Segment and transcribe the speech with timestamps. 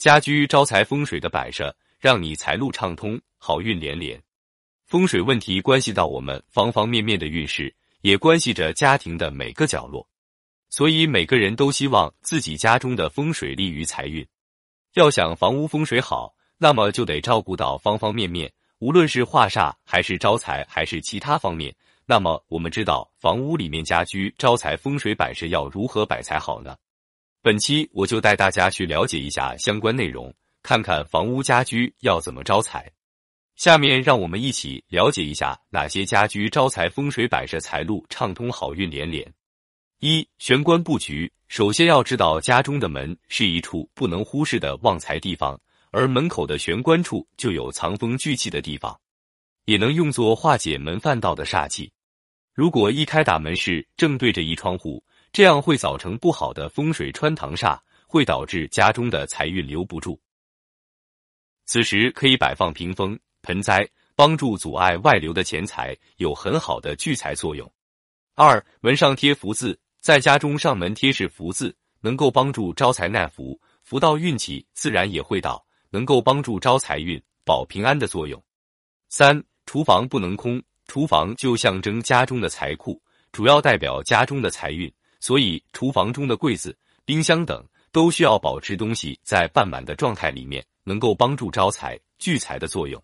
[0.00, 4.18] 家居招财风水的摆设，让你财路畅通，好运连连。
[4.86, 10.08] 风水问题关系到我们方方面面的运势，也关系着家庭的每个角落。
[10.70, 14.26] 所以每个人都希望自己家中的风水利于财运。
[14.94, 21.76] 要想房屋风水好，那么就得照顾到方方面面，无论是化煞还是招财还是其他方面。
[22.06, 26.74] 那么我们知道房屋里面家居招财风水摆设要如何摆才好呢？
[27.42, 30.30] 本期我就带大家去了解一下相关内容，
[30.62, 32.92] 看看房屋家居要怎么招财。
[33.56, 39.26] 下面让我们一起了解一下哪些家居招财风水摆设财路畅通，好运连连。
[40.00, 45.58] 一玄关布局，首先要知道家中的门是一处不能忽视的旺财地方，
[45.92, 48.94] 而门口的玄关处就有藏风聚气的地方，
[49.64, 51.90] 也能用作化解门犯道的煞气。
[52.52, 55.02] 如果一开大门是正对着一窗户。
[55.32, 60.20] 这样会造成不好的风水穿堂煞，会导致家中的财运留不住。
[61.66, 67.70] 此时可以摆放屏风、盆栽，帮助阻碍外流的钱财，有很好的聚财作用。
[68.34, 78.42] 二，门上贴福字，在家中上门贴饰福字，能够帮助招财纳福，福到运气自然也会到，能够帮助招财运、保平安的作用。
[79.08, 84.92] 三，厨房不能空，厨房就象征家中的财库，主要代表家中的财运。
[85.20, 93.00] 所以，厨房中的柜子、冰箱等都需要保持东西在半满的状态里面，能够帮助招财聚财的作用。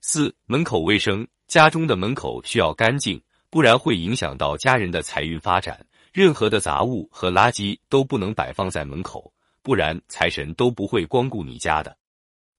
[0.00, 5.86] 四、门口卫生，家中的门口需要干净，不然会影响到家人的财运发展。
[6.12, 9.32] 任何的杂物和垃圾都不能摆放在门口，
[9.62, 11.96] 不然财神都不会光顾你家的。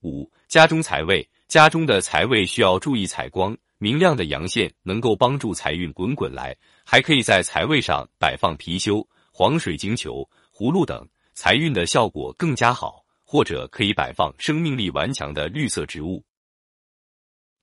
[0.01, 3.55] 五、家中财位，家中的财位需要注意采光。
[3.77, 13.03] 明亮的阳线能够帮助财运滚滚来，还可以在财位上摆放貔貅、黄水晶球、葫芦等，财运的效果更加好。
[13.27, 16.23] 或者可以摆放生命力顽强的绿色植物，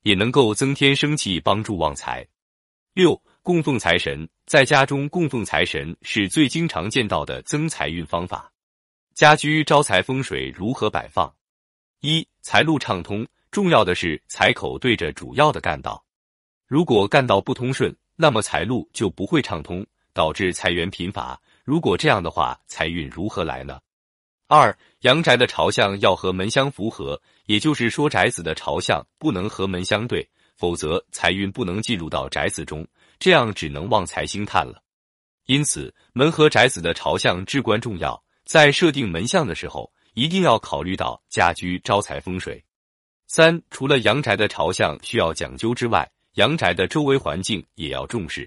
[0.02, 2.26] 也能够增添生气，帮助旺财。
[2.94, 8.52] 六、供奉财神，在家中供奉财神是最经常见到的增财运方法。
[9.14, 11.32] 家居招财风水如何摆放？
[12.00, 13.24] 一、财路畅通。
[13.52, 16.02] 重要的是财口对着主要的干道，
[16.66, 21.38] 如果干道不通顺，那么财路就不会畅通，导致财源贫乏。
[21.62, 23.78] 如果这样的话，财运如何来呢？
[24.48, 30.26] 二，阳宅的朝向要和门相符合，也就是说宅子的朝向不能和门相对，
[30.56, 32.88] 否则财运不能进入到宅子中，
[33.18, 34.82] 这样只能旺财星探了。
[35.44, 42.64] 因此，门和宅子的朝向至关重要，在设定门向的时候，一定要考虑到家居招财风水。
[43.34, 48.46] 三，除了阳宅的朝向需要讲究之外，阳宅的周围环境也要重视。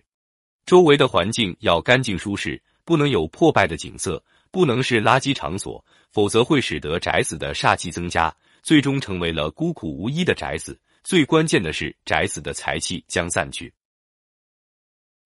[0.64, 8.32] 周围的环境要干净舒适，不能有破败的景色，不能是垃圾场所，否则会使得宅子的煞气增加，
[8.62, 10.80] 最终成为了孤苦无依的宅子。
[11.04, 13.74] 最关键的是，宅子的财气将散去，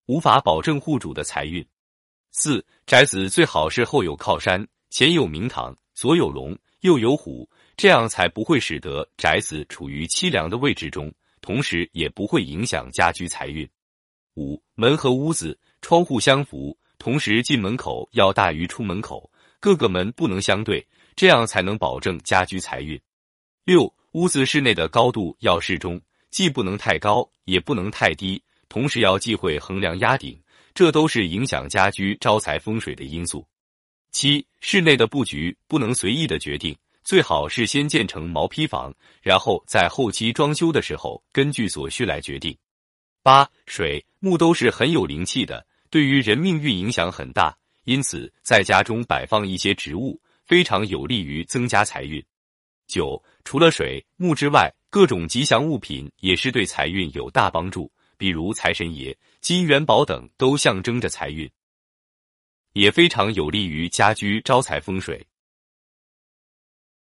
[0.06, 1.68] 无法保证户主的财运。
[2.31, 7.50] 四，宅子最好是后有靠山，前有明堂，左有龙，右有虎。
[7.79, 11.09] 这样才不会使得宅子处于凄凉的位置中，
[11.40, 13.66] 同时也不会影响家居财运。
[14.35, 19.31] 五门和屋子、窗户相符，同时进门口要大于出门口，
[19.62, 20.85] 各个门不能相对，
[21.16, 23.00] 这样才能保证家居财运。
[23.63, 26.01] 六屋子室内的高度要适中，
[26.31, 30.38] 既不能太高，也不能太低，同时要忌讳横梁压顶，
[30.73, 33.47] 这都是影响家居招财风水的因素。
[34.11, 36.75] 七室内的布局不能随意的决定。
[37.09, 38.94] 最好是先建成毛坯房，
[39.24, 42.56] 然后在后期装修的时候根据所需来决定。
[43.24, 52.24] 八水木都是很有灵气的，对于人命运影响很大，因此在家中摆放一些植物非常有利于增加财运。
[52.86, 61.50] 九除了水木之外，各种吉祥物品也是对财运有大帮助，比如财神爷、金元宝等都象征着财运，
[62.74, 65.26] 也非常有利于家居招财风水。